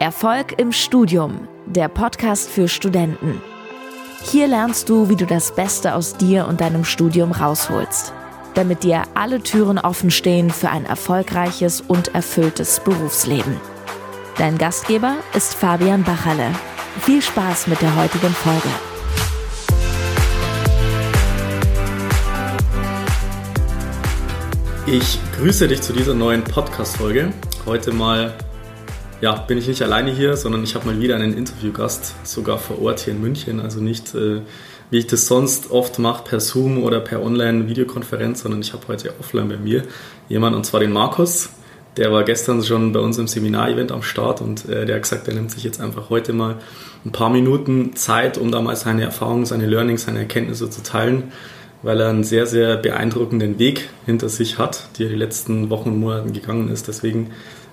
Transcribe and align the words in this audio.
Erfolg 0.00 0.56
im 0.60 0.70
Studium, 0.70 1.48
der 1.66 1.88
Podcast 1.88 2.48
für 2.48 2.68
Studenten. 2.68 3.42
Hier 4.22 4.46
lernst 4.46 4.88
du, 4.88 5.08
wie 5.08 5.16
du 5.16 5.26
das 5.26 5.56
Beste 5.56 5.96
aus 5.96 6.16
dir 6.16 6.46
und 6.46 6.60
deinem 6.60 6.84
Studium 6.84 7.32
rausholst, 7.32 8.12
damit 8.54 8.84
dir 8.84 9.02
alle 9.14 9.42
Türen 9.42 9.76
offen 9.76 10.12
stehen 10.12 10.50
für 10.50 10.70
ein 10.70 10.84
erfolgreiches 10.84 11.80
und 11.80 12.14
erfülltes 12.14 12.78
Berufsleben. 12.78 13.56
Dein 14.36 14.56
Gastgeber 14.56 15.16
ist 15.34 15.54
Fabian 15.54 16.04
Bachalle. 16.04 16.52
Viel 17.00 17.20
Spaß 17.20 17.66
mit 17.66 17.82
der 17.82 17.96
heutigen 17.96 18.30
Folge. 18.30 18.68
Ich 24.86 25.18
grüße 25.36 25.66
dich 25.66 25.82
zu 25.82 25.92
dieser 25.92 26.14
neuen 26.14 26.44
Podcast-Folge. 26.44 27.32
Heute 27.66 27.92
mal, 27.92 28.32
ja, 29.20 29.34
bin 29.34 29.58
ich 29.58 29.66
nicht 29.66 29.82
alleine 29.82 30.10
hier, 30.10 30.36
sondern 30.36 30.62
ich 30.62 30.74
habe 30.74 30.86
mal 30.86 31.00
wieder 31.00 31.16
einen 31.16 31.36
Interviewgast, 31.36 32.14
sogar 32.24 32.58
vor 32.58 32.80
Ort 32.80 33.00
hier 33.00 33.14
in 33.14 33.20
München. 33.20 33.60
Also 33.60 33.80
nicht, 33.80 34.14
äh, 34.14 34.42
wie 34.90 34.98
ich 34.98 35.06
das 35.06 35.26
sonst 35.26 35.70
oft 35.70 35.98
mache, 35.98 36.24
per 36.24 36.40
Zoom 36.40 36.82
oder 36.82 37.00
per 37.00 37.22
Online-Videokonferenz, 37.22 38.42
sondern 38.42 38.60
ich 38.60 38.72
habe 38.72 38.86
heute 38.88 39.12
offline 39.18 39.48
bei 39.48 39.56
mir 39.56 39.82
jemanden, 40.28 40.58
und 40.58 40.64
zwar 40.64 40.80
den 40.80 40.92
Markus. 40.92 41.50
Der 41.96 42.12
war 42.12 42.22
gestern 42.22 42.62
schon 42.62 42.92
bei 42.92 43.00
uns 43.00 43.18
im 43.18 43.26
Seminarevent 43.26 43.90
am 43.90 44.02
Start 44.02 44.40
und 44.40 44.68
äh, 44.68 44.86
der 44.86 44.96
hat 44.96 45.02
gesagt, 45.02 45.26
er 45.26 45.34
nimmt 45.34 45.50
sich 45.50 45.64
jetzt 45.64 45.80
einfach 45.80 46.10
heute 46.10 46.32
mal 46.32 46.56
ein 47.04 47.10
paar 47.10 47.30
Minuten 47.30 47.96
Zeit, 47.96 48.38
um 48.38 48.52
da 48.52 48.62
mal 48.62 48.76
seine 48.76 49.02
Erfahrungen, 49.02 49.46
seine 49.46 49.66
Learnings, 49.66 50.04
seine 50.04 50.20
Erkenntnisse 50.20 50.70
zu 50.70 50.82
teilen 50.82 51.32
weil 51.82 52.00
er 52.00 52.08
einen 52.08 52.24
sehr, 52.24 52.46
sehr 52.46 52.76
beeindruckenden 52.76 53.58
Weg 53.58 53.88
hinter 54.04 54.28
sich 54.28 54.58
hat, 54.58 54.88
die 54.96 55.04
er 55.04 55.10
die 55.10 55.14
letzten 55.14 55.70
Wochen 55.70 55.90
und 55.90 56.00
Monaten 56.00 56.32
gegangen 56.32 56.68
ist. 56.70 56.88
Deswegen 56.88 57.30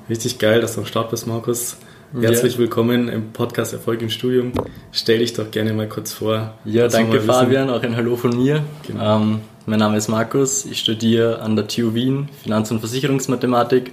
richtig 0.10 0.40
geil, 0.40 0.62
dass 0.62 0.76
du 0.76 0.82
am 0.82 0.86
Start 0.86 1.12
bist, 1.12 1.28
Markus. 1.28 1.78
Herzlich 2.20 2.54
ja. 2.54 2.60
willkommen 2.60 3.10
im 3.10 3.34
Podcast 3.34 3.74
Erfolg 3.74 4.02
im 4.02 4.10
Studium. 4.10 4.54
Stell 4.92 5.20
dich 5.20 5.34
doch 5.34 5.50
gerne 5.52 5.74
mal 5.74 5.90
kurz 5.90 6.14
vor. 6.14 6.54
Ja, 6.64 6.88
danke 6.88 7.20
Fabian, 7.22 7.70
auch 7.70 7.82
ein 7.82 7.96
Hallo 7.96 8.16
von 8.16 8.38
mir. 8.38 8.64
Genau. 8.88 9.18
Ähm, 9.18 9.42
mein 9.66 9.80
Name 9.80 9.98
ist 9.98 10.08
Markus, 10.08 10.66
ich 10.66 10.80
studiere 10.80 11.42
an 11.42 11.56
der 11.56 11.68
TU 11.68 11.94
Wien 11.94 12.30
Finanz- 12.44 12.72
und 12.72 12.80
Versicherungsmathematik 12.80 13.92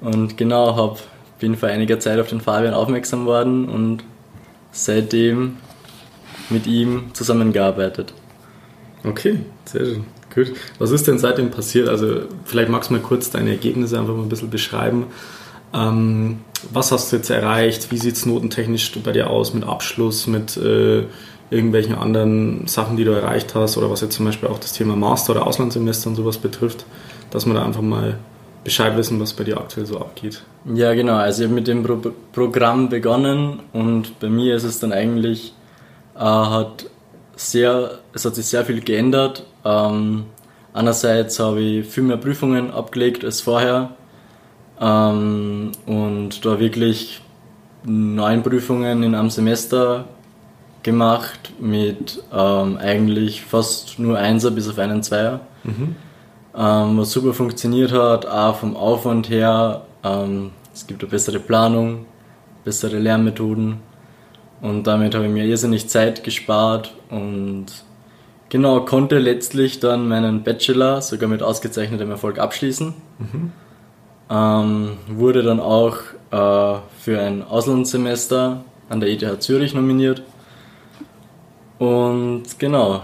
und 0.00 0.36
genau, 0.36 0.76
hab, 0.76 1.00
bin 1.40 1.56
vor 1.56 1.68
einiger 1.68 1.98
Zeit 1.98 2.20
auf 2.20 2.28
den 2.28 2.40
Fabian 2.40 2.74
aufmerksam 2.74 3.26
worden 3.26 3.68
und 3.68 4.04
seitdem 4.70 5.56
mit 6.48 6.66
ihm 6.66 7.10
zusammengearbeitet. 7.12 8.14
Okay, 9.04 9.40
sehr 9.64 9.84
schön. 9.84 10.04
Gut. 10.34 10.52
Was 10.78 10.90
ist 10.90 11.06
denn 11.08 11.18
seitdem 11.18 11.50
passiert? 11.50 11.88
Also 11.88 12.22
vielleicht 12.44 12.70
magst 12.70 12.90
du 12.90 12.94
mal 12.94 13.02
kurz 13.02 13.30
deine 13.30 13.50
Ergebnisse 13.50 13.98
einfach 13.98 14.14
mal 14.14 14.22
ein 14.22 14.28
bisschen 14.28 14.50
beschreiben. 14.50 15.06
Ähm, 15.72 16.38
was 16.72 16.92
hast 16.92 17.12
du 17.12 17.16
jetzt 17.16 17.30
erreicht? 17.30 17.90
Wie 17.90 17.98
sieht 17.98 18.16
es 18.16 18.26
notentechnisch 18.26 18.92
bei 19.02 19.12
dir 19.12 19.30
aus 19.30 19.54
mit 19.54 19.64
Abschluss, 19.64 20.26
mit 20.26 20.56
äh, 20.56 21.04
irgendwelchen 21.50 21.94
anderen 21.94 22.66
Sachen, 22.66 22.96
die 22.96 23.04
du 23.04 23.12
erreicht 23.12 23.54
hast 23.54 23.78
oder 23.78 23.90
was 23.90 24.00
jetzt 24.00 24.14
zum 24.14 24.26
Beispiel 24.26 24.48
auch 24.48 24.58
das 24.58 24.72
Thema 24.72 24.96
Master 24.96 25.32
oder 25.32 25.46
Auslandssemester 25.46 26.10
und 26.10 26.16
sowas 26.16 26.38
betrifft, 26.38 26.84
dass 27.30 27.46
wir 27.46 27.54
da 27.54 27.64
einfach 27.64 27.82
mal 27.82 28.18
Bescheid 28.64 28.96
wissen, 28.96 29.18
was 29.20 29.32
bei 29.32 29.44
dir 29.44 29.56
aktuell 29.58 29.86
so 29.86 29.98
abgeht. 29.98 30.42
Ja, 30.74 30.92
genau. 30.94 31.16
Also 31.16 31.42
ich 31.42 31.48
habe 31.48 31.54
mit 31.54 31.68
dem 31.68 31.82
Pro 31.82 32.12
Programm 32.32 32.88
begonnen 32.88 33.60
und 33.72 34.18
bei 34.20 34.28
mir 34.28 34.56
ist 34.56 34.64
es 34.64 34.78
dann 34.78 34.92
eigentlich, 34.92 35.54
äh, 36.16 36.20
hat 36.20 36.86
sehr, 37.38 37.98
es 38.12 38.24
hat 38.24 38.34
sich 38.34 38.46
sehr 38.46 38.64
viel 38.64 38.80
geändert. 38.80 39.44
Ähm, 39.64 40.24
einerseits 40.72 41.38
habe 41.38 41.60
ich 41.60 41.86
viel 41.86 42.02
mehr 42.02 42.16
Prüfungen 42.16 42.70
abgelegt 42.70 43.24
als 43.24 43.40
vorher 43.40 43.90
ähm, 44.80 45.72
und 45.86 46.44
da 46.44 46.58
wirklich 46.58 47.22
neun 47.84 48.42
Prüfungen 48.42 49.02
in 49.02 49.14
einem 49.14 49.30
Semester 49.30 50.06
gemacht 50.82 51.52
mit 51.60 52.22
ähm, 52.32 52.76
eigentlich 52.78 53.42
fast 53.42 53.98
nur 53.98 54.18
Einser 54.18 54.50
bis 54.50 54.68
auf 54.68 54.78
einen 54.78 55.02
Zweier. 55.02 55.40
Mhm. 55.64 55.96
Ähm, 56.56 56.98
was 56.98 57.12
super 57.12 57.34
funktioniert 57.34 57.92
hat, 57.92 58.26
auch 58.26 58.56
vom 58.56 58.76
Aufwand 58.76 59.30
her. 59.30 59.82
Ähm, 60.02 60.50
es 60.74 60.86
gibt 60.86 61.02
eine 61.02 61.10
bessere 61.10 61.38
Planung, 61.38 62.06
bessere 62.64 62.98
Lernmethoden 62.98 63.87
und 64.60 64.86
damit 64.86 65.14
habe 65.14 65.26
ich 65.26 65.32
mir 65.32 65.44
irrsinnig 65.44 65.88
Zeit 65.88 66.24
gespart 66.24 66.94
und 67.10 67.66
genau 68.48 68.80
konnte 68.80 69.18
letztlich 69.18 69.80
dann 69.80 70.08
meinen 70.08 70.42
Bachelor 70.42 71.00
sogar 71.02 71.28
mit 71.28 71.42
ausgezeichnetem 71.42 72.10
Erfolg 72.10 72.38
abschließen. 72.38 72.94
Mhm. 73.18 73.52
Ähm, 74.30 74.90
wurde 75.08 75.42
dann 75.42 75.60
auch 75.60 75.96
äh, 76.30 76.78
für 76.98 77.20
ein 77.20 77.42
Auslandssemester 77.42 78.62
an 78.88 79.00
der 79.00 79.10
ETH 79.10 79.42
Zürich 79.42 79.74
nominiert. 79.74 80.22
Und 81.78 82.44
genau, 82.58 83.02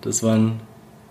das 0.00 0.22
waren 0.22 0.60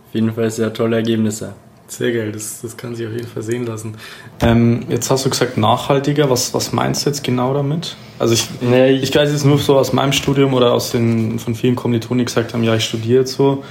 auf 0.08 0.14
jeden 0.14 0.34
Fall 0.34 0.52
sehr 0.52 0.74
tolle 0.74 0.98
Ergebnisse. 0.98 1.54
Sehr 1.88 2.12
geil, 2.12 2.32
das, 2.32 2.62
das 2.62 2.78
kann 2.78 2.96
sich 2.96 3.08
auf 3.08 3.14
jeden 3.14 3.28
Fall 3.28 3.42
sehen 3.42 3.66
lassen. 3.66 3.96
Ähm, 4.42 4.86
jetzt 4.90 5.10
hast 5.10 5.26
du 5.26 5.30
gesagt 5.30 5.58
nachhaltiger, 5.58 6.30
was, 6.30 6.54
was 6.54 6.72
meinst 6.72 7.06
du 7.06 7.10
jetzt 7.10 7.24
genau 7.24 7.54
damit? 7.54 7.96
Also 8.20 8.34
ich, 8.34 8.50
nee, 8.62 8.92
ich, 8.92 9.04
ich 9.04 9.16
weiß 9.16 9.32
jetzt 9.32 9.46
nur 9.46 9.58
so 9.58 9.78
aus 9.78 9.94
meinem 9.94 10.12
Studium 10.12 10.54
oder 10.54 10.74
aus 10.74 10.92
den 10.92 11.40
von 11.40 11.56
vielen 11.56 11.76
Kommilitonen, 11.76 12.20
die 12.20 12.26
gesagt 12.26 12.54
haben, 12.54 12.64
ja, 12.64 12.76
ich 12.76 12.84
studiere 12.84 13.22
jetzt 13.22 13.34
so, 13.34 13.64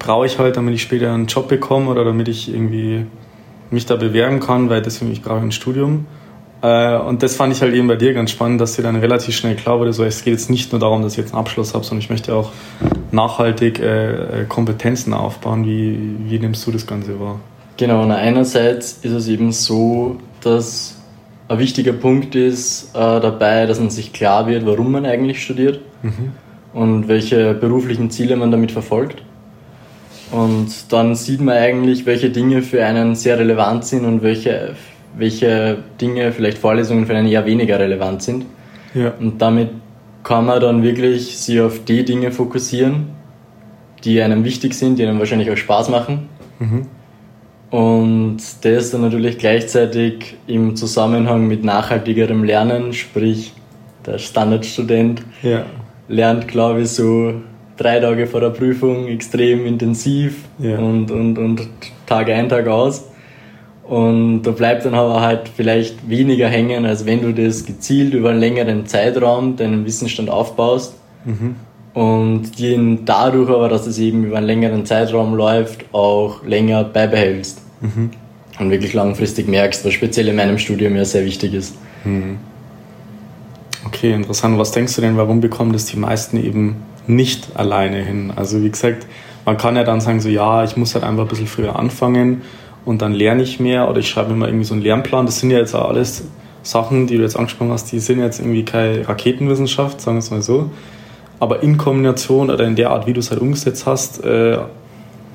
brauche 0.00 0.26
ich 0.26 0.38
halt, 0.38 0.56
damit 0.56 0.74
ich 0.74 0.82
später 0.82 1.14
einen 1.14 1.26
Job 1.26 1.48
bekomme 1.48 1.88
oder 1.88 2.04
damit 2.04 2.26
ich 2.26 2.52
irgendwie 2.52 3.06
mich 3.70 3.86
da 3.86 3.96
bewerben 3.96 4.40
kann, 4.40 4.68
weil 4.68 4.82
deswegen 4.82 5.12
ich 5.12 5.22
brauche 5.22 5.40
ein 5.40 5.52
Studium. 5.52 6.06
Äh, 6.60 6.96
und 6.98 7.22
das 7.22 7.36
fand 7.36 7.52
ich 7.52 7.62
halt 7.62 7.72
eben 7.72 7.86
bei 7.86 7.94
dir 7.94 8.14
ganz 8.14 8.32
spannend, 8.32 8.60
dass 8.60 8.74
dir 8.74 8.82
dann 8.82 8.96
relativ 8.96 9.36
schnell 9.36 9.54
klar 9.54 9.78
wurde, 9.78 9.92
so 9.92 10.02
es 10.02 10.24
geht 10.24 10.32
jetzt 10.32 10.50
nicht 10.50 10.72
nur 10.72 10.80
darum, 10.80 11.02
dass 11.02 11.12
ich 11.12 11.18
jetzt 11.18 11.32
einen 11.32 11.40
Abschluss 11.40 11.74
habe, 11.74 11.84
sondern 11.84 12.02
ich 12.02 12.10
möchte 12.10 12.34
auch 12.34 12.50
nachhaltig 13.12 13.78
äh, 13.78 14.42
äh, 14.42 14.44
Kompetenzen 14.46 15.14
aufbauen. 15.14 15.64
Wie, 15.64 16.16
wie 16.28 16.38
nimmst 16.38 16.66
du 16.66 16.72
das 16.72 16.86
Ganze 16.86 17.20
wahr? 17.20 17.38
Genau, 17.76 18.02
und 18.02 18.10
einerseits 18.10 18.98
ist 19.02 19.12
es 19.12 19.28
eben 19.28 19.52
so, 19.52 20.16
dass 20.40 20.97
ein 21.48 21.58
wichtiger 21.58 21.92
Punkt 21.94 22.34
ist 22.34 22.94
äh, 22.94 22.98
dabei, 22.98 23.66
dass 23.66 23.80
man 23.80 23.90
sich 23.90 24.12
klar 24.12 24.46
wird, 24.46 24.66
warum 24.66 24.92
man 24.92 25.06
eigentlich 25.06 25.42
studiert 25.42 25.80
mhm. 26.02 26.32
und 26.74 27.08
welche 27.08 27.54
beruflichen 27.54 28.10
Ziele 28.10 28.36
man 28.36 28.50
damit 28.50 28.70
verfolgt. 28.70 29.22
Und 30.30 30.92
dann 30.92 31.14
sieht 31.14 31.40
man 31.40 31.56
eigentlich, 31.56 32.04
welche 32.04 32.28
Dinge 32.28 32.60
für 32.60 32.84
einen 32.84 33.14
sehr 33.14 33.38
relevant 33.38 33.86
sind 33.86 34.04
und 34.04 34.22
welche, 34.22 34.74
welche 35.16 35.78
Dinge, 36.00 36.32
vielleicht 36.32 36.58
Vorlesungen 36.58 37.06
für 37.06 37.16
einen 37.16 37.28
eher 37.28 37.46
weniger 37.46 37.78
relevant 37.78 38.22
sind. 38.22 38.44
Ja. 38.94 39.14
Und 39.18 39.40
damit 39.40 39.70
kann 40.24 40.44
man 40.44 40.60
dann 40.60 40.82
wirklich 40.82 41.38
sich 41.38 41.60
auf 41.60 41.84
die 41.84 42.04
Dinge 42.04 42.30
fokussieren, 42.30 43.06
die 44.04 44.20
einem 44.20 44.44
wichtig 44.44 44.74
sind, 44.74 44.98
die 44.98 45.06
einem 45.06 45.18
wahrscheinlich 45.18 45.50
auch 45.50 45.56
Spaß 45.56 45.88
machen. 45.88 46.28
Mhm. 46.58 46.86
Und 47.70 48.38
das 48.62 48.90
dann 48.90 49.02
natürlich 49.02 49.38
gleichzeitig 49.38 50.36
im 50.46 50.74
Zusammenhang 50.74 51.46
mit 51.46 51.64
nachhaltigerem 51.64 52.44
Lernen, 52.44 52.94
sprich 52.94 53.52
der 54.06 54.18
Standardstudent 54.18 55.22
ja. 55.42 55.66
lernt, 56.08 56.48
glaube 56.48 56.82
ich, 56.82 56.90
so 56.90 57.34
drei 57.76 58.00
Tage 58.00 58.26
vor 58.26 58.40
der 58.40 58.50
Prüfung 58.50 59.06
extrem 59.08 59.66
intensiv 59.66 60.44
ja. 60.58 60.78
und, 60.78 61.10
und, 61.10 61.38
und 61.38 61.68
Tag 62.06 62.30
ein, 62.30 62.48
Tag 62.48 62.66
aus. 62.68 63.04
Und 63.84 64.42
da 64.42 64.50
bleibt 64.50 64.84
dann 64.84 64.94
aber 64.94 65.20
halt 65.20 65.48
vielleicht 65.48 66.08
weniger 66.08 66.48
hängen, 66.48 66.84
als 66.84 67.06
wenn 67.06 67.22
du 67.22 67.32
das 67.32 67.64
gezielt 67.64 68.14
über 68.14 68.30
einen 68.30 68.40
längeren 68.40 68.86
Zeitraum 68.86 69.56
deinen 69.56 69.84
Wissensstand 69.84 70.28
aufbaust 70.28 70.94
mhm. 71.24 71.56
Und 71.94 72.58
den 72.58 73.04
dadurch 73.04 73.50
aber, 73.50 73.68
dass 73.68 73.86
es 73.86 73.98
eben 73.98 74.24
über 74.24 74.38
einen 74.38 74.46
längeren 74.46 74.86
Zeitraum 74.86 75.34
läuft, 75.34 75.84
auch 75.92 76.44
länger 76.44 76.84
beibehältst. 76.84 77.60
Mhm. 77.80 78.10
Und 78.58 78.70
wirklich 78.70 78.92
langfristig 78.92 79.46
merkst, 79.46 79.84
was 79.84 79.92
speziell 79.92 80.28
in 80.28 80.36
meinem 80.36 80.58
Studium 80.58 80.96
ja 80.96 81.04
sehr 81.04 81.24
wichtig 81.24 81.54
ist. 81.54 81.76
Mhm. 82.04 82.38
Okay, 83.86 84.12
interessant. 84.12 84.58
Was 84.58 84.72
denkst 84.72 84.96
du 84.96 85.00
denn, 85.00 85.16
warum 85.16 85.40
bekommen 85.40 85.72
das 85.72 85.86
die 85.86 85.96
meisten 85.96 86.42
eben 86.42 86.76
nicht 87.06 87.56
alleine 87.56 88.02
hin? 88.02 88.32
Also 88.34 88.62
wie 88.62 88.70
gesagt, 88.70 89.06
man 89.44 89.56
kann 89.56 89.76
ja 89.76 89.84
dann 89.84 90.00
sagen, 90.00 90.20
so 90.20 90.28
ja, 90.28 90.64
ich 90.64 90.76
muss 90.76 90.94
halt 90.94 91.04
einfach 91.04 91.22
ein 91.22 91.28
bisschen 91.28 91.46
früher 91.46 91.78
anfangen 91.78 92.42
und 92.84 93.00
dann 93.00 93.12
lerne 93.12 93.42
ich 93.42 93.60
mehr 93.60 93.88
oder 93.88 94.00
ich 94.00 94.08
schreibe 94.08 94.30
mir 94.30 94.36
mal 94.36 94.48
irgendwie 94.48 94.64
so 94.64 94.74
einen 94.74 94.82
Lernplan. 94.82 95.24
Das 95.24 95.40
sind 95.40 95.50
ja 95.50 95.58
jetzt 95.58 95.74
auch 95.74 95.88
alles 95.88 96.24
Sachen, 96.62 97.06
die 97.06 97.16
du 97.16 97.22
jetzt 97.22 97.36
angesprochen 97.36 97.70
hast, 97.70 97.90
die 97.92 97.98
sind 97.98 98.20
jetzt 98.20 98.40
irgendwie 98.40 98.64
keine 98.64 99.08
Raketenwissenschaft, 99.08 100.00
sagen 100.00 100.16
wir 100.16 100.20
es 100.20 100.30
mal 100.30 100.42
so. 100.42 100.70
Aber 101.40 101.62
in 101.62 101.76
Kombination 101.76 102.50
oder 102.50 102.64
in 102.64 102.76
der 102.76 102.90
Art, 102.90 103.06
wie 103.06 103.12
du 103.12 103.20
es 103.20 103.30
halt 103.30 103.40
umgesetzt 103.40 103.86
hast, 103.86 104.24
äh, 104.24 104.58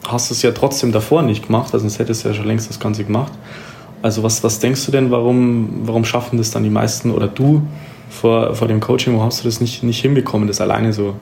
hast 0.07 0.29
du 0.29 0.33
es 0.33 0.41
ja 0.41 0.51
trotzdem 0.51 0.91
davor 0.91 1.21
nicht 1.21 1.47
gemacht, 1.47 1.73
also 1.73 1.79
sonst 1.79 1.99
hättest 1.99 2.23
du 2.23 2.29
ja 2.29 2.33
schon 2.33 2.45
längst 2.45 2.69
das 2.69 2.79
Ganze 2.79 3.03
gemacht. 3.03 3.31
Also 4.01 4.21
was, 4.21 4.43
was 4.43 4.59
denkst 4.59 4.85
du 4.85 4.91
denn, 4.91 5.11
warum, 5.11 5.83
warum 5.85 6.03
schaffen 6.03 6.37
das 6.37 6.51
dann 6.51 6.63
die 6.63 6.69
meisten 6.69 7.11
oder 7.11 7.27
du 7.27 7.61
vor, 8.09 8.53
vor 8.53 8.67
dem 8.67 8.81
Coaching, 8.81 9.17
wo 9.17 9.23
hast 9.23 9.41
du 9.41 9.47
das 9.47 9.61
nicht, 9.61 9.81
nicht 9.83 10.01
hinbekommen, 10.01 10.47
das 10.47 10.59
alleine 10.59 10.91
so 10.91 11.15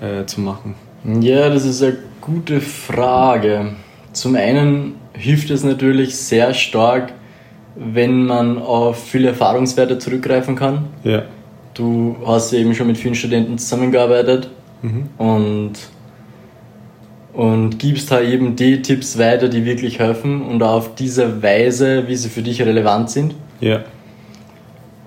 äh, 0.00 0.24
zu 0.24 0.40
machen? 0.40 0.74
Ja, 1.20 1.50
das 1.50 1.64
ist 1.64 1.82
eine 1.82 1.98
gute 2.20 2.60
Frage. 2.60 3.72
Zum 4.12 4.34
einen 4.34 4.94
hilft 5.12 5.50
es 5.50 5.62
natürlich 5.62 6.16
sehr 6.16 6.54
stark, 6.54 7.12
wenn 7.76 8.24
man 8.24 8.58
auf 8.58 9.02
viele 9.02 9.28
Erfahrungswerte 9.28 9.98
zurückgreifen 9.98 10.56
kann. 10.56 10.86
Ja. 11.04 11.22
Du 11.80 12.14
hast 12.26 12.52
ja 12.52 12.58
eben 12.58 12.74
schon 12.74 12.88
mit 12.88 12.98
vielen 12.98 13.14
Studenten 13.14 13.56
zusammengearbeitet 13.56 14.50
Mhm. 14.82 15.08
und, 15.16 15.72
und 17.32 17.78
gibst 17.78 18.10
da 18.10 18.20
eben 18.20 18.54
die 18.54 18.82
Tipps 18.82 19.18
weiter, 19.18 19.48
die 19.48 19.64
wirklich 19.64 19.98
helfen 19.98 20.42
und 20.42 20.62
auf 20.62 20.94
diese 20.94 21.42
Weise, 21.42 22.06
wie 22.06 22.16
sie 22.16 22.28
für 22.28 22.42
dich 22.42 22.60
relevant 22.60 23.08
sind. 23.10 23.34
Ja. 23.60 23.84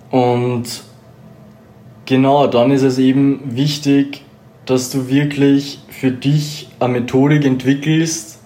Und 0.10 0.64
genau, 2.08 2.48
dann 2.48 2.72
ist 2.72 2.84
es 2.84 2.98
eben 2.98 3.56
wichtig, 3.56 4.24
dass 4.66 4.90
du 4.90 5.10
wirklich 5.10 5.80
für 5.90 6.10
dich 6.12 6.70
eine 6.80 6.94
Methodik 6.94 7.46
entwickelst, 7.46 8.40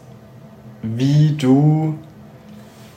wie 0.81 1.35
du 1.37 1.95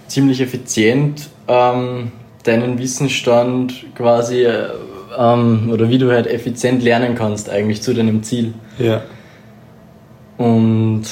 ziemlich 0.09 0.41
effizient 0.41 1.31
ähm, 1.47 2.11
deinen 2.45 2.79
Wissensstand 2.79 3.87
quasi 3.95 4.45
äh, 4.45 4.71
ähm, 5.17 5.71
oder 5.73 5.89
wie 5.89 5.99
du 5.99 6.11
halt 6.11 6.27
effizient 6.27 6.83
lernen 6.83 7.15
kannst 7.15 7.51
eigentlich 7.51 7.83
zu 7.83 7.95
deinem 7.95 8.23
Ziel. 8.23 8.55
Ja. 8.79 9.03
Und 10.39 11.03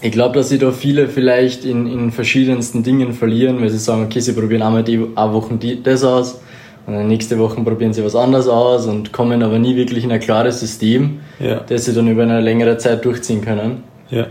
ich 0.00 0.12
glaube, 0.12 0.34
dass 0.34 0.50
sich 0.50 0.60
da 0.60 0.70
viele 0.70 1.08
vielleicht 1.08 1.64
in, 1.64 1.86
in 1.86 2.12
verschiedensten 2.12 2.82
Dingen 2.82 3.14
verlieren, 3.14 3.60
weil 3.60 3.70
sie 3.70 3.78
sagen, 3.78 4.04
okay, 4.04 4.20
sie 4.20 4.32
probieren 4.32 4.62
einmal 4.62 4.84
die 4.84 5.00
eine 5.14 5.32
Woche 5.32 5.54
die, 5.54 5.82
das 5.82 6.04
aus 6.04 6.40
und 6.86 6.92
dann 6.92 7.08
nächste 7.08 7.38
Woche 7.38 7.60
probieren 7.62 7.94
sie 7.94 8.04
was 8.04 8.14
anderes 8.14 8.46
aus 8.46 8.86
und 8.86 9.12
kommen 9.12 9.42
aber 9.42 9.58
nie 9.58 9.76
wirklich 9.76 10.04
in 10.04 10.12
ein 10.12 10.20
klares 10.20 10.60
System, 10.60 11.20
Ja. 11.40 11.60
das 11.66 11.86
sie 11.86 11.94
dann 11.94 12.06
über 12.08 12.22
eine 12.24 12.40
längere 12.42 12.76
Zeit 12.76 13.02
durchziehen 13.04 13.40
können. 13.40 13.82
Ja. 14.10 14.26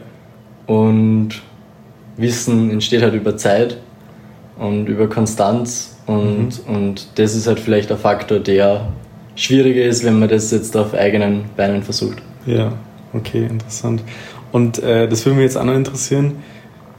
Und 0.68 1.30
Wissen 2.18 2.70
entsteht 2.70 3.02
halt 3.02 3.16
über 3.16 3.36
Zeit 3.36 3.78
und 4.58 4.88
über 4.88 5.08
Konstanz 5.08 5.98
und, 6.06 6.62
und 6.68 7.08
das 7.16 7.36
ist 7.36 7.48
halt 7.48 7.60
vielleicht 7.60 7.92
ein 7.92 7.98
Faktor, 7.98 8.40
der 8.40 8.88
schwieriger 9.36 9.84
ist, 9.84 10.04
wenn 10.04 10.20
man 10.20 10.30
das 10.30 10.52
jetzt 10.52 10.76
auf 10.78 10.94
eigenen 10.94 11.46
Beinen 11.56 11.84
versucht. 11.84 12.18
Ja, 12.46 12.74
okay, 13.14 13.46
interessant. 13.46 14.04
Und 14.52 14.80
äh, 14.84 15.08
das 15.08 15.26
würde 15.26 15.38
mich 15.38 15.46
jetzt 15.46 15.58
auch 15.58 15.64
noch 15.64 15.74
interessieren. 15.74 16.44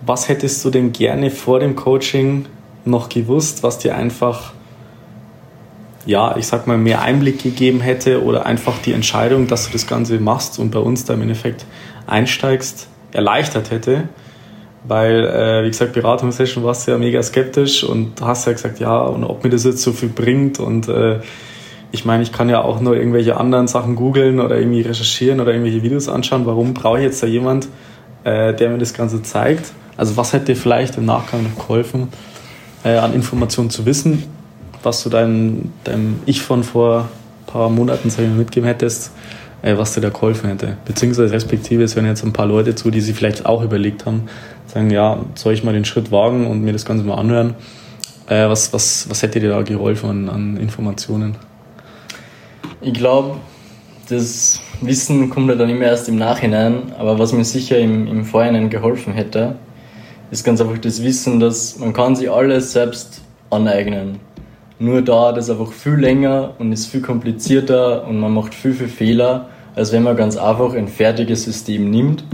Was 0.05 0.29
hättest 0.29 0.65
du 0.65 0.71
denn 0.71 0.93
gerne 0.93 1.31
vor 1.31 1.61
dem 1.61 1.77
Coaching 1.77 2.47
noch 2.85 3.09
gewusst, 3.09 3.63
was 3.63 3.79
dir 3.79 3.95
einfach, 3.97 4.53
ja, 6.05 6.37
ich 6.37 6.47
sag 6.47 6.67
mal, 6.67 6.77
mehr 6.77 7.03
Einblick 7.03 7.43
gegeben 7.43 7.81
hätte 7.81 8.23
oder 8.23 8.45
einfach 8.45 8.79
die 8.79 8.93
Entscheidung, 8.93 9.47
dass 9.47 9.67
du 9.67 9.73
das 9.73 9.87
Ganze 9.87 10.19
machst 10.19 10.59
und 10.59 10.71
bei 10.71 10.81
uns 10.81 11.05
da 11.05 11.15
im 11.15 11.23
Endeffekt 11.23 11.65
einsteigst, 12.07 12.89
erleichtert 13.13 13.71
hätte? 13.71 14.09
Weil, 14.87 15.25
äh, 15.25 15.65
wie 15.65 15.69
gesagt, 15.69 15.95
Beratungssession 15.95 16.63
warst 16.63 16.87
du 16.87 16.93
ja 16.93 16.99
mega 16.99 17.23
skeptisch 17.23 17.85
und 17.85 18.21
hast 18.21 18.47
ja 18.47 18.53
gesagt, 18.53 18.81
ja, 18.81 19.01
und 19.01 19.25
ob 19.25 19.43
mir 19.43 19.51
das 19.51 19.65
jetzt 19.65 19.83
so 19.83 19.93
viel 19.93 20.11
bringt 20.11 20.61
und 20.61 20.89
äh, 20.89 21.21
ich 21.95 22.05
meine, 22.05 22.25
ich 22.25 22.33
kann 22.33 22.49
ja 22.49 22.61
auch 22.61 22.81
nur 22.81 22.97
irgendwelche 22.97 23.37
anderen 23.37 23.69
Sachen 23.69 23.95
googeln 23.95 24.41
oder 24.41 24.59
irgendwie 24.59 24.81
recherchieren 24.81 25.41
oder 25.41 25.53
irgendwelche 25.53 25.85
Videos 25.85 26.09
anschauen. 26.09 26.45
Warum 26.45 26.75
brauche 26.75 26.99
ich 26.99 27.05
jetzt 27.05 27.23
da 27.23 27.29
jemand, 27.29 27.69
äh, 28.25 28.53
der 28.53 28.71
mir 28.71 28.79
das 28.79 28.95
Ganze 28.95 29.23
zeigt? 29.23 29.73
Also 29.97 30.17
was 30.17 30.33
hätte 30.33 30.47
dir 30.47 30.57
vielleicht 30.57 30.97
im 30.99 31.05
Nachgang 31.05 31.45
noch 31.45 31.55
geholfen, 31.55 32.09
äh, 32.83 32.97
an 32.97 33.15
Informationen 33.15 33.71
zu 33.71 33.87
wissen, 33.87 34.25
was 34.83 35.05
du 35.05 35.09
deinem, 35.09 35.71
deinem 35.85 36.19
Ich 36.27 36.43
von 36.43 36.65
vor 36.65 37.03
ein 37.03 37.47
paar 37.47 37.71
Monaten 37.71 38.11
sag 38.11 38.25
ich 38.25 38.29
mal, 38.29 38.39
mitgeben 38.39 38.67
hättest, 38.67 39.13
äh, 39.63 39.79
was 39.79 39.95
dir 39.95 40.01
da 40.01 40.09
geholfen 40.09 40.51
hätte? 40.51 40.77
Beziehungsweise 40.85 41.33
respektive, 41.33 41.85
es 41.85 41.95
hören 41.95 42.07
jetzt 42.07 42.25
ein 42.25 42.33
paar 42.33 42.47
Leute 42.47 42.75
zu, 42.75 42.91
die 42.91 43.01
sich 43.01 43.15
vielleicht 43.15 43.47
auch 43.47 43.63
überlegt 43.63 44.05
haben, 44.05 44.25
sagen, 44.75 44.91
ja, 44.91 45.19
soll 45.37 45.55
ich 45.55 45.65
mal 45.65 45.73
den 45.73 45.85
Schritt 45.85 46.11
wagen 46.11 46.47
und 46.47 46.63
mir 46.63 46.73
das 46.73 46.85
Ganze 46.85 47.05
mal 47.05 47.15
anhören? 47.15 47.55
Äh, 48.29 48.49
was, 48.49 48.73
was, 48.73 49.09
was 49.09 49.23
hätte 49.23 49.39
dir 49.41 49.51
da 49.51 49.63
geholfen 49.63 50.11
an, 50.11 50.29
an 50.29 50.57
Informationen? 50.57 51.37
Ich 52.81 52.93
glaube, 52.93 53.37
das 54.09 54.61
Wissen 54.81 55.31
kommt 55.31 55.49
ja 55.49 55.55
dann 55.55 55.71
immer 55.71 55.85
erst 55.85 56.09
im 56.09 56.17
Nachhinein, 56.17 56.93
aber 56.99 57.19
was 57.19 57.33
mir 57.33 57.45
sicher 57.45 57.79
im, 57.79 58.07
im 58.09 58.25
Vorhinein 58.25 58.69
geholfen 58.69 59.13
hätte, 59.15 59.57
ist 60.31 60.45
ganz 60.45 60.61
einfach 60.61 60.79
das 60.79 61.03
Wissen, 61.03 61.39
dass 61.39 61.79
man 61.79 61.93
kann 61.93 62.17
sich 62.17 62.31
alles 62.31 62.73
selbst 62.73 63.23
aneignen. 63.51 64.19
Nur 64.81 65.03
dauert 65.03 65.39
es 65.39 65.49
einfach 65.49 65.71
viel 65.71 65.95
länger 65.95 66.55
und 66.59 66.73
ist 66.73 66.87
viel 66.87 67.01
komplizierter 67.01 68.07
und 68.07 68.19
man 68.19 68.35
macht 68.35 68.55
viel, 68.55 68.75
viel 68.75 68.89
Fehler, 68.89 69.49
als 69.77 69.93
wenn 69.93 70.03
man 70.03 70.17
ganz 70.17 70.37
einfach 70.37 70.75
ein 70.75 70.89
fertiges 70.89 71.45
System 71.45 71.91
nimmt. 71.91 72.25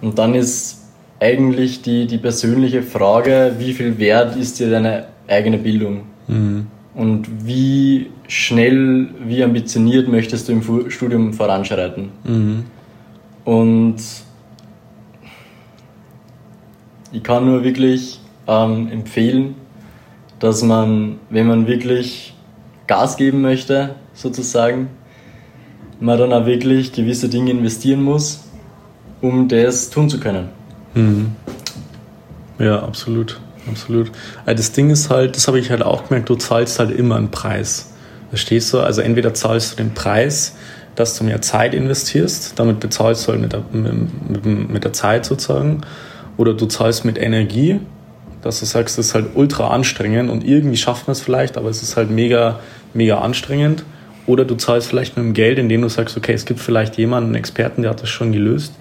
Und 0.00 0.18
dann 0.18 0.34
ist 0.34 0.81
eigentlich 1.22 1.82
die, 1.82 2.06
die 2.06 2.18
persönliche 2.18 2.82
Frage, 2.82 3.54
wie 3.58 3.72
viel 3.72 3.98
wert 3.98 4.36
ist 4.36 4.58
dir 4.58 4.70
deine 4.70 5.06
eigene 5.28 5.58
Bildung? 5.58 6.02
Und 6.94 7.46
wie 7.46 8.10
schnell, 8.26 9.08
wie 9.24 9.42
ambitioniert 9.44 10.08
möchtest 10.08 10.48
du 10.48 10.52
im 10.52 10.90
Studium 10.90 11.32
voranschreiten? 11.32 12.10
Und 13.44 13.96
ich 17.12 17.22
kann 17.22 17.44
nur 17.44 17.62
wirklich 17.62 18.20
ähm, 18.48 18.88
empfehlen, 18.90 19.54
dass 20.40 20.62
man, 20.62 21.18
wenn 21.30 21.46
man 21.46 21.66
wirklich 21.66 22.34
Gas 22.88 23.16
geben 23.16 23.42
möchte, 23.42 23.94
sozusagen, 24.12 24.88
man 26.00 26.18
dann 26.18 26.32
auch 26.32 26.46
wirklich 26.46 26.92
gewisse 26.92 27.28
Dinge 27.28 27.52
investieren 27.52 28.02
muss, 28.02 28.44
um 29.20 29.46
das 29.46 29.88
tun 29.88 30.08
zu 30.10 30.18
können. 30.18 30.48
Ja, 32.58 32.82
absolut. 32.82 33.40
Absolut. 33.68 34.10
Äh, 34.46 34.54
Das 34.54 34.72
Ding 34.72 34.90
ist 34.90 35.10
halt, 35.10 35.36
das 35.36 35.46
habe 35.46 35.58
ich 35.58 35.70
halt 35.70 35.82
auch 35.82 36.08
gemerkt, 36.08 36.28
du 36.28 36.34
zahlst 36.34 36.78
halt 36.78 36.90
immer 36.90 37.16
einen 37.16 37.30
Preis. 37.30 37.92
Verstehst 38.30 38.72
du? 38.72 38.80
Also 38.80 39.02
entweder 39.02 39.34
zahlst 39.34 39.72
du 39.72 39.76
den 39.76 39.94
Preis, 39.94 40.56
dass 40.94 41.16
du 41.16 41.24
mehr 41.24 41.40
Zeit 41.42 41.74
investierst, 41.74 42.58
damit 42.58 42.80
bezahlst 42.80 43.26
du 43.26 43.32
halt 43.32 43.40
mit 43.40 43.52
der, 43.52 43.62
mit, 43.72 44.44
mit, 44.44 44.70
mit 44.70 44.84
der 44.84 44.92
Zeit 44.92 45.24
sozusagen, 45.24 45.82
oder 46.36 46.54
du 46.54 46.66
zahlst 46.66 47.04
mit 47.04 47.18
Energie, 47.18 47.80
dass 48.42 48.60
du 48.60 48.66
sagst, 48.66 48.98
das 48.98 49.06
ist 49.06 49.14
halt 49.14 49.26
ultra 49.34 49.68
anstrengend 49.68 50.30
und 50.30 50.44
irgendwie 50.44 50.76
schafft 50.76 51.06
man 51.06 51.12
es 51.12 51.20
vielleicht, 51.20 51.56
aber 51.56 51.68
es 51.68 51.82
ist 51.82 51.96
halt 51.96 52.10
mega, 52.10 52.58
mega 52.94 53.20
anstrengend. 53.20 53.84
Oder 54.26 54.44
du 54.44 54.54
zahlst 54.54 54.88
vielleicht 54.88 55.16
mit 55.16 55.26
dem 55.26 55.34
Geld, 55.34 55.58
indem 55.58 55.82
du 55.82 55.88
sagst, 55.88 56.16
okay, 56.16 56.32
es 56.32 56.44
gibt 56.44 56.60
vielleicht 56.60 56.96
jemanden, 56.96 57.30
einen 57.30 57.34
Experten, 57.36 57.82
der 57.82 57.90
hat 57.90 58.02
das 58.02 58.08
schon 58.08 58.32
gelöst. 58.32 58.74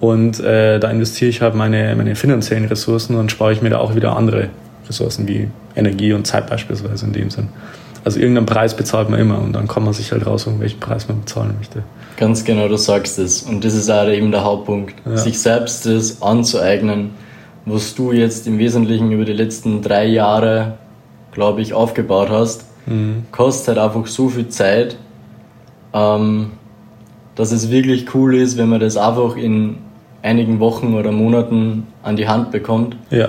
Und 0.00 0.40
äh, 0.40 0.78
da 0.78 0.90
investiere 0.90 1.28
ich 1.28 1.42
halt 1.42 1.54
meine, 1.54 1.94
meine 1.96 2.14
finanziellen 2.14 2.66
Ressourcen 2.66 3.16
und 3.16 3.30
spare 3.30 3.52
ich 3.52 3.62
mir 3.62 3.70
da 3.70 3.78
auch 3.78 3.94
wieder 3.94 4.16
andere 4.16 4.48
Ressourcen 4.88 5.26
wie 5.26 5.48
Energie 5.74 6.12
und 6.12 6.26
Zeit 6.26 6.48
beispielsweise 6.48 7.06
in 7.06 7.12
dem 7.12 7.30
Sinn. 7.30 7.48
Also 8.04 8.20
irgendeinen 8.20 8.46
Preis 8.46 8.76
bezahlt 8.76 9.10
man 9.10 9.18
immer 9.18 9.40
und 9.40 9.52
dann 9.52 9.66
kann 9.66 9.84
man 9.84 9.92
sich 9.92 10.12
halt 10.12 10.24
raussuchen, 10.24 10.60
welchen 10.60 10.78
Preis 10.78 11.08
man 11.08 11.20
bezahlen 11.20 11.54
möchte. 11.58 11.82
Ganz 12.16 12.44
genau, 12.44 12.68
du 12.68 12.76
sagst 12.76 13.18
es. 13.18 13.42
Und 13.42 13.64
das 13.64 13.74
ist 13.74 13.90
auch 13.90 14.08
eben 14.08 14.30
der 14.30 14.44
Hauptpunkt. 14.44 14.94
Ja. 15.04 15.16
Sich 15.16 15.40
selbst 15.40 15.84
das 15.84 16.22
anzueignen, 16.22 17.10
was 17.66 17.94
du 17.94 18.12
jetzt 18.12 18.46
im 18.46 18.58
Wesentlichen 18.58 19.10
über 19.10 19.24
die 19.24 19.32
letzten 19.32 19.82
drei 19.82 20.06
Jahre, 20.06 20.78
glaube 21.32 21.60
ich, 21.60 21.74
aufgebaut 21.74 22.30
hast, 22.30 22.64
kostet 23.32 23.76
halt 23.76 23.78
einfach 23.78 24.06
so 24.06 24.28
viel 24.28 24.48
Zeit, 24.48 24.96
ähm, 25.92 26.52
dass 27.34 27.52
es 27.52 27.70
wirklich 27.70 28.14
cool 28.14 28.34
ist, 28.34 28.56
wenn 28.56 28.68
man 28.68 28.80
das 28.80 28.96
einfach 28.96 29.36
in 29.36 29.76
einigen 30.22 30.60
Wochen 30.60 30.94
oder 30.94 31.12
Monaten 31.12 31.86
an 32.02 32.16
die 32.16 32.28
Hand 32.28 32.50
bekommt 32.50 32.96
Ja, 33.10 33.28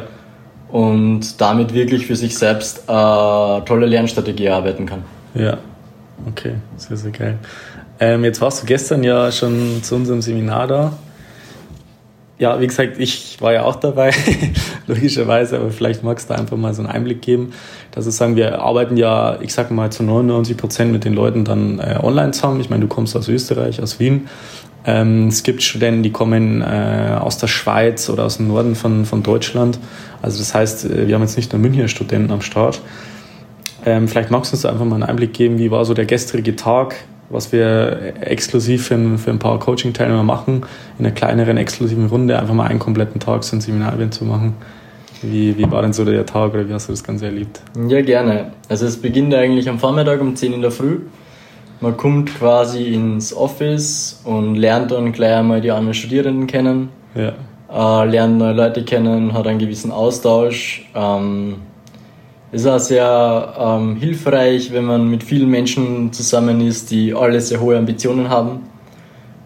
und 0.71 1.39
damit 1.41 1.73
wirklich 1.73 2.05
für 2.07 2.15
sich 2.15 2.37
selbst 2.37 2.89
eine 2.89 3.63
tolle 3.65 3.85
Lernstrategie 3.85 4.45
erarbeiten 4.45 4.85
kann. 4.85 5.03
ja. 5.33 5.57
Okay, 6.27 6.55
sehr, 6.75 6.97
sehr 6.97 7.11
geil. 7.11 7.37
Ähm, 8.01 8.25
jetzt 8.25 8.41
warst 8.41 8.61
du 8.61 8.65
gestern 8.65 9.03
ja 9.03 9.31
schon 9.31 9.81
zu 9.81 9.95
unserem 9.95 10.21
Seminar 10.21 10.67
da. 10.67 10.91
Ja, 12.37 12.59
wie 12.59 12.67
gesagt, 12.67 12.97
ich 12.99 13.37
war 13.41 13.53
ja 13.53 13.63
auch 13.63 13.75
dabei, 13.77 14.11
logischerweise, 14.87 15.57
aber 15.57 15.71
vielleicht 15.71 16.03
magst 16.03 16.29
du 16.29 16.33
einfach 16.33 16.57
mal 16.57 16.73
so 16.73 16.81
einen 16.81 16.91
Einblick 16.91 17.21
geben, 17.21 17.53
dass 17.91 18.03
wir 18.03 18.11
sagen, 18.11 18.35
wir 18.35 18.61
arbeiten 18.61 18.97
ja, 18.97 19.37
ich 19.41 19.53
sag 19.53 19.71
mal, 19.71 19.91
zu 19.93 20.03
99 20.03 20.57
Prozent 20.57 20.91
mit 20.91 21.05
den 21.05 21.13
Leuten 21.13 21.45
dann 21.45 21.79
äh, 21.79 21.97
online 22.03 22.31
zusammen. 22.31 22.59
Ich 22.59 22.69
meine, 22.69 22.81
du 22.81 22.87
kommst 22.87 23.15
aus 23.15 23.29
Österreich, 23.29 23.81
aus 23.81 23.99
Wien. 24.01 24.27
Ähm, 24.85 25.27
es 25.27 25.43
gibt 25.43 25.61
Studenten, 25.61 26.03
die 26.03 26.11
kommen 26.11 26.61
äh, 26.61 27.17
aus 27.19 27.37
der 27.37 27.47
Schweiz 27.47 28.09
oder 28.09 28.25
aus 28.25 28.37
dem 28.37 28.47
Norden 28.47 28.75
von, 28.75 29.05
von 29.05 29.23
Deutschland. 29.23 29.79
Also 30.21 30.39
das 30.39 30.53
heißt, 30.53 30.85
äh, 30.85 31.07
wir 31.07 31.15
haben 31.15 31.21
jetzt 31.21 31.37
nicht 31.37 31.51
nur 31.51 31.61
Münchner 31.61 31.87
Studenten 31.87 32.31
am 32.31 32.41
Start. 32.41 32.81
Ähm, 33.85 34.07
vielleicht 34.07 34.31
magst 34.31 34.51
du 34.51 34.55
uns 34.55 34.65
einfach 34.65 34.85
mal 34.85 34.95
einen 34.95 35.03
Einblick 35.03 35.33
geben, 35.33 35.57
wie 35.57 35.71
war 35.71 35.85
so 35.85 35.93
der 35.93 36.05
gestrige 36.05 36.55
Tag, 36.55 36.95
was 37.29 37.51
wir 37.51 38.13
exklusiv 38.21 38.87
für 38.87 38.95
ein, 38.95 39.17
für 39.17 39.31
ein 39.31 39.39
paar 39.39 39.59
Coaching-Teilnehmer 39.59 40.23
machen, 40.23 40.65
in 40.97 41.05
einer 41.05 41.13
kleineren, 41.13 41.57
exklusiven 41.57 42.07
Runde, 42.07 42.39
einfach 42.39 42.53
mal 42.53 42.67
einen 42.67 42.79
kompletten 42.79 43.19
Tag 43.19 43.43
so 43.43 43.55
ein 43.55 43.61
Seminarevent 43.61 44.13
zu 44.13 44.25
machen. 44.25 44.55
Wie, 45.21 45.57
wie 45.57 45.69
war 45.69 45.81
denn 45.81 45.93
so 45.93 46.05
der 46.05 46.25
Tag 46.25 46.53
oder 46.53 46.67
wie 46.67 46.73
hast 46.73 46.87
du 46.87 46.93
das 46.93 47.03
Ganze 47.03 47.25
erlebt? 47.25 47.61
Ja, 47.87 48.01
gerne. 48.01 48.51
Also 48.69 48.85
es 48.85 48.97
beginnt 48.97 49.33
eigentlich 49.33 49.67
am 49.67 49.77
Vormittag 49.77 50.21
um 50.21 50.35
10 50.35 50.53
in 50.53 50.61
der 50.61 50.71
Früh. 50.71 50.99
Man 51.81 51.95
kommt 51.95 52.35
quasi 52.35 52.93
ins 52.93 53.33
Office 53.33 54.21
und 54.25 54.55
lernt 54.55 54.91
dann 54.91 55.11
gleich 55.11 55.35
einmal 55.37 55.61
die 55.61 55.71
anderen 55.71 55.93
Studierenden 55.93 56.45
kennen. 56.47 56.89
Ja, 57.15 57.33
äh, 57.71 58.05
lernt 58.05 58.37
neue 58.37 58.53
Leute 58.53 58.83
kennen, 58.83 59.33
hat 59.33 59.47
einen 59.47 59.59
gewissen 59.59 59.91
Austausch. 59.91 60.89
Ähm, 60.95 61.57
ist 62.51 62.65
auch 62.65 62.79
sehr 62.79 63.53
ähm, 63.59 63.95
hilfreich, 63.97 64.73
wenn 64.73 64.85
man 64.85 65.07
mit 65.07 65.23
vielen 65.23 65.49
Menschen 65.49 66.11
zusammen 66.11 66.61
ist, 66.61 66.89
die 66.89 67.13
alle 67.13 67.39
sehr 67.41 67.61
hohe 67.61 67.77
Ambitionen 67.77 68.29
haben, 68.29 68.61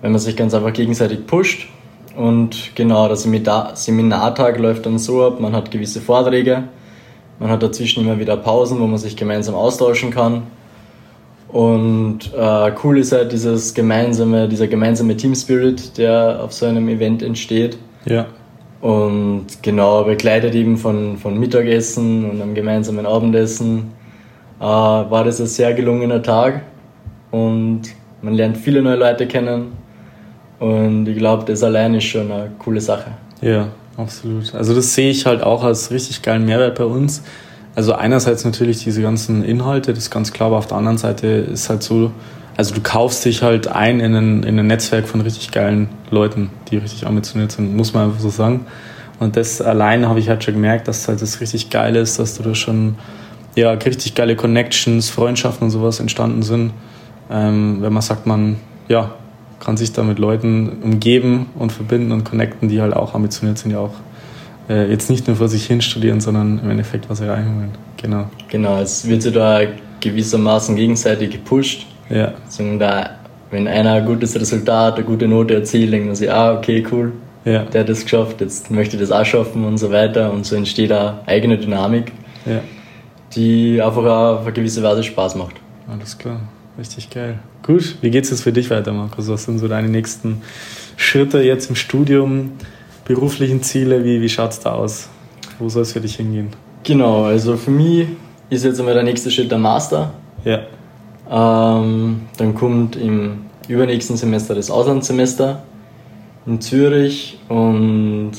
wenn 0.02 0.14
man 0.14 0.22
sich 0.22 0.38
ganz 0.38 0.54
einfach 0.54 0.72
gegenseitig 0.72 1.28
pusht. 1.28 1.68
Und 2.16 2.72
genau, 2.76 3.08
der 3.08 3.18
Seminartag 3.18 4.58
läuft 4.58 4.86
dann 4.86 5.00
so 5.00 5.26
ab, 5.26 5.40
man 5.40 5.54
hat 5.54 5.72
gewisse 5.72 6.00
Vorträge, 6.00 6.64
man 7.40 7.50
hat 7.50 7.62
dazwischen 7.62 8.06
immer 8.06 8.20
wieder 8.20 8.38
Pausen, 8.38 8.80
wo 8.80 8.88
man 8.88 9.00
sich 9.00 9.18
gemeinsam 9.18 9.56
austauschen 9.56 10.12
kann. 10.12 10.44
Und 11.54 12.34
äh, 12.36 12.72
cool 12.84 12.98
ist 12.98 13.12
halt 13.12 13.32
dieses 13.32 13.76
gemeinsame, 13.76 14.50
dieser 14.50 14.68
gemeinsame 14.68 15.16
Team 15.16 15.36
Spirit, 15.36 16.00
der 16.00 16.40
auf 16.44 16.52
so 16.52 16.66
einem 16.66 16.90
Event 16.90 17.22
entsteht. 17.22 17.78
Ja. 18.06 18.26
Und 18.82 19.46
genau, 19.62 20.04
begleitet 20.04 20.56
eben 20.56 20.78
von, 20.78 21.16
von 21.18 21.40
Mittagessen 21.40 22.30
und 22.30 22.42
einem 22.42 22.56
gemeinsamen 22.56 23.06
Abendessen, 23.06 23.92
äh, 24.60 24.64
war 24.64 25.24
das 25.24 25.40
ein 25.40 25.46
sehr 25.46 25.74
gelungener 25.76 26.24
Tag. 26.24 26.64
Und 27.30 27.84
man 28.24 28.34
lernt 28.34 28.58
viele 28.58 28.82
neue 28.82 28.96
Leute 28.96 29.28
kennen. 29.28 29.74
Und 30.60 31.08
ich 31.08 31.18
glaube, 31.18 31.46
das 31.46 31.62
allein 31.62 31.94
ist 31.94 32.06
schon 32.06 32.32
eine 32.32 32.50
coole 32.58 32.82
Sache. 32.82 33.12
Ja, 33.42 33.68
absolut. 33.96 34.56
Also 34.56 34.74
das 34.74 34.96
sehe 34.96 35.12
ich 35.12 35.28
halt 35.28 35.44
auch 35.44 35.64
als 35.64 35.92
richtig 35.92 36.24
geilen 36.24 36.46
Mehrwert 36.46 36.80
bei 36.80 36.86
uns. 36.86 37.22
Also 37.76 37.94
einerseits 37.94 38.46
natürlich 38.46 38.84
diese 38.84 39.02
ganzen 39.02 39.44
Inhalte, 39.44 39.94
das 39.94 40.06
ist 40.06 40.12
ganz 40.12 40.32
klar, 40.32 40.48
aber 40.48 40.58
auf 40.58 40.68
der 40.68 40.78
anderen 40.78 40.98
Seite 40.98 41.28
ist 41.28 41.70
halt 41.70 41.82
so, 41.82 42.12
also 42.56 42.76
du 42.76 42.82
kaufst 42.82 43.26
dich 43.26 43.42
halt 43.42 43.68
ein 43.68 44.00
in 44.00 44.14
ein, 44.14 44.44
in 44.44 44.60
ein 44.60 44.68
Netzwerk 44.68 45.08
von 45.08 45.22
richtig 45.22 45.52
geilen 45.52 45.90
Leuten, 46.12 46.52
die 46.70 46.78
richtig 46.78 47.08
ambitioniert 47.08 47.52
sind, 47.52 47.76
muss 47.76 47.94
man 47.94 48.06
einfach 48.06 48.20
so 48.20 48.30
sagen. 48.30 48.68
Und 49.20 49.38
das 49.38 49.62
allein 49.62 50.08
habe 50.08 50.20
ich 50.20 50.30
halt 50.30 50.44
schon 50.44 50.54
gemerkt, 50.54 50.88
dass 50.88 51.08
halt 51.08 51.22
das 51.22 51.42
richtig 51.42 51.70
geil 51.70 51.96
ist, 51.96 52.20
dass 52.20 52.38
du 52.38 52.44
da 52.44 52.54
schon 52.54 52.96
ja, 53.56 53.72
richtig 53.72 54.16
geile 54.16 54.36
Connections, 54.36 55.10
Freundschaften 55.10 55.66
und 55.66 55.72
sowas 55.72 56.00
entstanden 56.00 56.44
sind. 56.44 56.74
Ähm, 57.32 57.78
wenn 57.82 57.94
man 57.94 58.02
sagt, 58.02 58.26
man 58.28 58.58
ja, 58.88 59.14
kann 59.60 59.78
sich 59.78 59.94
da 59.94 60.04
mit 60.04 60.20
Leuten 60.20 60.82
umgeben 60.84 61.48
und 61.56 61.72
verbinden 61.72 62.12
und 62.12 62.26
connecten, 62.26 62.68
die 62.68 62.82
halt 62.82 62.94
auch 62.94 63.14
ambitioniert 63.14 63.58
sind, 63.58 63.72
ja 63.72 63.80
auch 63.80 63.94
äh, 64.70 64.90
jetzt 64.90 65.10
nicht 65.10 65.28
nur 65.28 65.36
vor 65.36 65.48
sich 65.48 65.66
hin 65.66 65.82
studieren, 65.82 66.22
sondern 66.22 66.60
im 66.60 66.70
Endeffekt 66.70 67.10
was 67.10 67.20
erreichen 67.20 67.56
wollen. 67.58 67.72
Genau. 67.98 68.30
Genau, 68.50 68.82
es 68.82 69.08
wird 69.08 69.22
sich 69.22 69.34
da 69.34 69.62
gewissermaßen 70.00 70.76
gegenseitig 70.76 71.32
gepusht 71.32 71.86
ja. 72.10 72.34
Da, 72.80 73.10
wenn 73.52 73.68
einer 73.68 73.94
ein 73.94 74.06
gutes 74.06 74.36
Resultat, 74.36 74.96
eine 74.96 75.04
gute 75.04 75.28
Note 75.28 75.56
erzielt, 75.56 75.92
denkt 75.94 76.08
man 76.08 76.16
sich, 76.16 76.32
ah, 76.32 76.54
okay, 76.54 76.86
cool, 76.92 77.14
ja. 77.46 77.64
der 77.64 77.82
hat 77.82 77.90
das 77.90 78.04
geschafft, 78.04 78.42
jetzt 78.42 78.72
möchte 78.72 78.96
ich 78.96 79.02
das 79.02 79.12
auch 79.12 79.26
schaffen 79.26 79.66
und 79.66 79.78
so 79.78 79.92
weiter. 79.92 80.32
Und 80.32 80.46
so 80.46 80.56
entsteht 80.56 80.92
eine 80.92 81.20
eigene 81.26 81.58
Dynamik, 81.58 82.12
ja. 82.46 82.62
die 83.36 83.82
einfach 83.82 84.04
auf 84.04 84.42
eine 84.42 84.54
gewisse 84.54 84.84
Weise 84.84 85.04
Spaß 85.04 85.36
macht. 85.36 85.56
Alles 85.88 86.18
klar, 86.18 86.40
richtig 86.78 87.10
geil. 87.10 87.40
Gut, 87.64 87.98
wie 88.02 88.10
geht 88.10 88.26
es 88.26 88.30
jetzt 88.30 88.44
für 88.44 88.52
dich 88.52 88.70
weiter, 88.70 88.92
Markus? 88.92 89.28
Was 89.30 89.46
sind 89.46 89.58
so 89.60 89.68
deine 89.68 89.88
nächsten 89.88 90.42
Schritte 90.98 91.42
jetzt 91.42 91.70
im 91.70 91.76
Studium, 91.76 92.52
beruflichen 93.06 93.62
Ziele? 93.64 94.04
Wie, 94.04 94.22
wie 94.22 94.30
schaut 94.30 94.52
es 94.52 94.60
da 94.60 94.74
aus? 94.74 95.10
Wo 95.60 95.70
soll 95.70 95.84
es 95.84 95.94
für 95.94 96.02
dich 96.02 96.16
hingehen? 96.16 96.50
Genau, 96.84 97.24
also 97.24 97.56
für 97.58 97.72
mich 97.72 98.08
ist 98.50 98.66
jetzt 98.66 98.80
einmal 98.80 98.94
der 98.94 99.04
nächste 99.04 99.32
Schritt 99.32 99.52
der 99.52 99.58
Master. 99.58 100.14
Ja. 100.44 100.60
Ähm, 101.30 102.22
dann 102.38 102.56
kommt 102.56 102.96
im 102.96 103.46
übernächsten 103.68 104.18
Semester 104.18 104.56
das 104.56 104.70
Auslandssemester 104.70 105.64
in 106.46 106.60
Zürich 106.60 107.40
und 107.48 108.32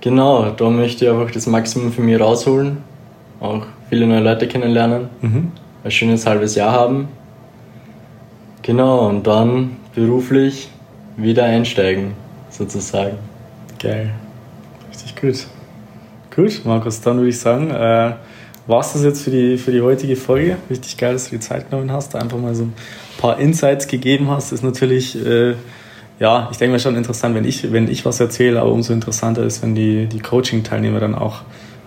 genau, 0.00 0.50
da 0.50 0.70
möchte 0.70 1.04
ich 1.04 1.10
einfach 1.10 1.30
das 1.30 1.46
Maximum 1.46 1.92
für 1.92 2.02
mich 2.02 2.18
rausholen, 2.20 2.78
auch 3.40 3.66
viele 3.88 4.06
neue 4.06 4.20
Leute 4.20 4.48
kennenlernen, 4.48 5.08
mhm. 5.20 5.52
ein 5.84 5.90
schönes 5.90 6.26
halbes 6.26 6.56
Jahr 6.56 6.72
haben. 6.72 7.08
Genau, 8.62 9.08
und 9.08 9.26
dann 9.26 9.76
beruflich 9.94 10.68
wieder 11.16 11.44
einsteigen, 11.44 12.12
sozusagen. 12.56 13.18
Geil. 13.78 14.10
Richtig 14.90 15.16
gut. 15.16 15.46
Gut, 16.34 16.64
Markus, 16.64 17.00
dann 17.00 17.16
würde 17.16 17.28
ich 17.28 17.38
sagen, 17.38 17.70
äh, 17.70 18.14
war 18.66 18.80
es 18.80 18.92
das 18.92 19.04
jetzt 19.04 19.22
für 19.22 19.30
die, 19.30 19.58
für 19.58 19.72
die 19.72 19.82
heutige 19.82 20.16
Folge. 20.16 20.56
Richtig 20.70 20.96
geil, 20.96 21.12
dass 21.12 21.26
du 21.26 21.36
die 21.36 21.40
Zeit 21.40 21.70
genommen 21.70 21.92
hast, 21.92 22.16
einfach 22.16 22.38
mal 22.38 22.54
so 22.54 22.64
ein 22.64 22.72
paar 23.18 23.38
Insights 23.38 23.86
gegeben 23.86 24.30
hast. 24.30 24.52
Ist 24.52 24.64
natürlich, 24.64 25.14
äh, 25.24 25.54
ja, 26.18 26.48
ich 26.50 26.56
denke 26.56 26.72
mir 26.72 26.80
schon 26.80 26.96
interessant, 26.96 27.34
wenn 27.34 27.44
ich, 27.44 27.72
wenn 27.72 27.88
ich 27.88 28.04
was 28.04 28.20
erzähle, 28.20 28.60
aber 28.60 28.72
umso 28.72 28.92
interessanter 28.92 29.42
ist, 29.42 29.62
wenn 29.62 29.74
die, 29.74 30.06
die 30.06 30.20
Coaching-Teilnehmer 30.20 31.00
dann 31.00 31.14
auch 31.14 31.42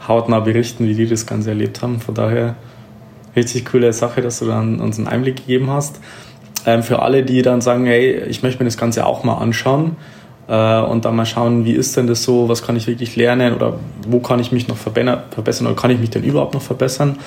hautnah 0.08 0.40
berichten, 0.40 0.88
wie 0.88 0.94
die 0.94 1.08
das 1.08 1.26
Ganze 1.26 1.50
erlebt 1.50 1.82
haben. 1.82 2.00
Von 2.00 2.16
daher 2.16 2.56
richtig 3.36 3.66
coole 3.66 3.92
Sache, 3.94 4.22
dass 4.22 4.40
du 4.40 4.46
dann 4.46 4.80
uns 4.80 4.98
einen 4.98 5.08
Einblick 5.08 5.38
gegeben 5.38 5.70
hast. 5.70 6.00
Ähm, 6.66 6.84
für 6.84 7.02
alle, 7.02 7.24
die 7.24 7.42
dann 7.42 7.62
sagen, 7.62 7.86
hey, 7.86 8.24
ich 8.28 8.44
möchte 8.44 8.60
mir 8.60 8.66
das 8.66 8.78
Ganze 8.78 9.06
auch 9.06 9.24
mal 9.24 9.38
anschauen, 9.38 9.96
äh, 10.48 10.80
und 10.82 11.06
dann 11.06 11.16
mal 11.16 11.26
schauen, 11.26 11.66
wie 11.66 11.74
ist 11.74 11.96
denn 11.98 12.08
das 12.08 12.24
so, 12.24 12.48
was 12.50 12.64
kann 12.64 12.76
ich 12.76 12.88
wirklich 12.88 13.16
lernen 13.16 13.54
oder 13.54 13.80
wo 14.08 14.20
kann 14.20 14.40
ich 14.40 14.52
mich 14.52 14.68
noch 14.68 14.78
verbessern 14.78 15.68
oder 15.68 15.76
kann 15.76 15.92
ich 15.92 16.00
mich 16.00 16.10
denn 16.10 16.24
überhaupt 16.24 16.54
noch 16.54 16.62
verbessern. 16.62 17.18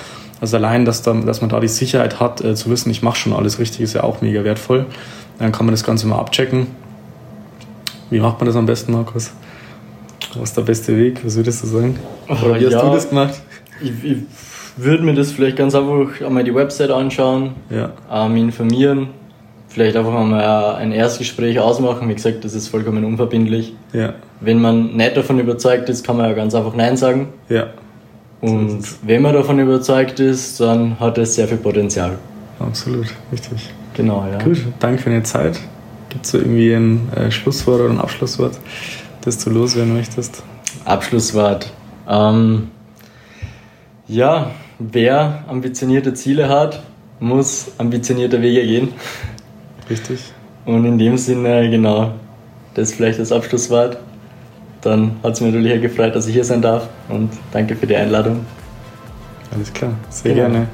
Also 0.40 0.56
allein, 0.56 0.84
dass, 0.84 1.02
dann, 1.02 1.26
dass 1.26 1.42
man 1.42 1.50
da 1.50 1.60
die 1.60 1.68
Sicherheit 1.68 2.18
hat, 2.18 2.42
äh, 2.42 2.54
zu 2.54 2.70
wissen, 2.70 2.90
ich 2.90 3.02
mache 3.02 3.16
schon 3.16 3.32
alles 3.32 3.58
richtig, 3.58 3.82
ist 3.82 3.92
ja 3.92 4.04
auch 4.04 4.22
mega 4.22 4.42
wertvoll. 4.42 4.86
Dann 5.38 5.52
kann 5.52 5.66
man 5.66 5.74
das 5.74 5.84
Ganze 5.84 6.06
mal 6.06 6.18
abchecken. 6.18 6.68
Wie 8.08 8.20
macht 8.20 8.38
man 8.40 8.46
das 8.46 8.56
am 8.56 8.66
besten, 8.66 8.92
Markus? 8.92 9.32
Was 10.34 10.50
ist 10.50 10.56
der 10.56 10.62
beste 10.62 10.96
Weg? 10.96 11.24
Was 11.24 11.36
würdest 11.36 11.62
du 11.62 11.66
sagen? 11.66 11.98
Oder 12.28 12.60
wie 12.60 12.66
hast 12.66 12.72
ja, 12.72 12.82
du 12.82 12.94
das 12.94 13.08
gemacht? 13.08 13.34
Ich, 13.82 13.92
ich 14.04 14.18
würde 14.76 15.02
mir 15.02 15.14
das 15.14 15.30
vielleicht 15.32 15.56
ganz 15.56 15.74
einfach 15.74 16.20
einmal 16.24 16.44
die 16.44 16.54
Website 16.54 16.90
anschauen, 16.90 17.52
ja. 17.68 17.92
ähm, 18.10 18.36
informieren, 18.36 19.08
vielleicht 19.70 19.96
einfach 19.96 20.12
mal 20.12 20.74
ein 20.74 20.92
Erstgespräch 20.92 21.58
ausmachen. 21.58 22.08
Wie 22.08 22.14
gesagt, 22.14 22.44
das 22.44 22.54
ist 22.54 22.68
vollkommen 22.68 23.04
unverbindlich. 23.04 23.74
Ja. 23.92 24.14
Wenn 24.40 24.60
man 24.60 24.96
nicht 24.96 25.16
davon 25.16 25.38
überzeugt 25.38 25.88
ist, 25.88 26.04
kann 26.04 26.16
man 26.16 26.26
ja 26.28 26.34
ganz 26.34 26.54
einfach 26.54 26.74
Nein 26.74 26.96
sagen. 26.96 27.28
Ja. 27.48 27.68
Und 28.40 28.84
so 28.84 28.96
wenn 29.02 29.22
man 29.22 29.34
davon 29.34 29.58
überzeugt 29.58 30.18
ist, 30.18 30.60
dann 30.60 30.98
hat 30.98 31.18
es 31.18 31.34
sehr 31.34 31.46
viel 31.46 31.58
Potenzial. 31.58 32.18
Absolut, 32.58 33.06
richtig. 33.32 33.70
Genau, 33.94 34.26
ja. 34.30 34.38
Gut, 34.42 34.58
danke 34.78 35.02
für 35.02 35.10
deine 35.10 35.22
Zeit. 35.22 35.58
Gibt 36.08 36.26
es 36.26 36.34
irgendwie 36.34 36.72
ein 36.72 37.08
äh, 37.14 37.30
Schlusswort 37.30 37.80
oder 37.80 37.90
ein 37.90 38.00
Abschlusswort, 38.00 38.58
das 39.20 39.38
du 39.38 39.50
loswerden 39.50 39.94
möchtest? 39.94 40.42
Abschlusswort. 40.84 41.72
Ähm, 42.08 42.68
ja, 44.08 44.50
wer 44.78 45.44
ambitionierte 45.48 46.14
Ziele 46.14 46.48
hat, 46.48 46.82
muss 47.20 47.72
ambitionierte 47.78 48.40
Wege 48.42 48.62
gehen. 48.62 48.88
Richtig. 49.90 50.20
Und 50.64 50.84
in 50.84 50.98
dem 50.98 51.18
Sinne, 51.18 51.68
genau, 51.68 52.12
das 52.74 52.90
ist 52.90 52.96
vielleicht 52.96 53.18
das 53.18 53.32
Abschlusswort. 53.32 53.98
Dann 54.80 55.16
hat 55.22 55.34
es 55.34 55.40
mir 55.40 55.50
natürlich 55.50 55.82
gefreut, 55.82 56.14
dass 56.14 56.26
ich 56.26 56.34
hier 56.34 56.44
sein 56.44 56.62
darf 56.62 56.88
und 57.08 57.30
danke 57.52 57.76
für 57.76 57.86
die 57.86 57.96
Einladung. 57.96 58.46
Alles 59.52 59.72
klar, 59.72 59.92
sehr 60.08 60.34
genau. 60.34 60.48
gerne. 60.48 60.68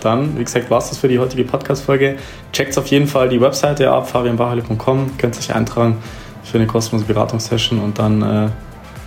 Dann, 0.00 0.38
wie 0.38 0.44
gesagt, 0.44 0.70
war 0.70 0.78
es 0.78 0.90
das 0.90 0.98
für 0.98 1.08
die 1.08 1.18
heutige 1.18 1.44
Podcast-Folge. 1.44 2.16
Checkt 2.52 2.76
auf 2.76 2.86
jeden 2.88 3.06
Fall 3.06 3.28
die 3.28 3.40
Webseite 3.40 3.90
ab, 3.90 4.08
fabianbachele.com, 4.08 5.16
könnt 5.16 5.38
euch 5.38 5.54
eintragen 5.54 5.96
für 6.42 6.58
eine 6.58 6.66
kostenlose 6.66 7.06
Beratungssession 7.06 7.80
und 7.80 7.98
dann 7.98 8.22
äh, 8.22 8.48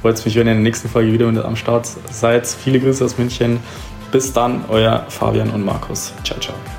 freut 0.01 0.15
es 0.15 0.25
mich, 0.25 0.35
wenn 0.35 0.47
ihr 0.47 0.51
in 0.51 0.57
der 0.57 0.63
nächsten 0.63 0.89
Folge 0.89 1.13
wieder 1.13 1.31
mit 1.31 1.43
am 1.43 1.55
Start 1.55 1.87
seid. 2.11 2.47
Viele 2.47 2.79
Grüße 2.79 3.03
aus 3.03 3.17
München. 3.17 3.59
Bis 4.11 4.33
dann, 4.33 4.65
euer 4.69 5.05
Fabian 5.09 5.51
und 5.51 5.63
Markus. 5.63 6.13
Ciao, 6.23 6.39
ciao. 6.39 6.78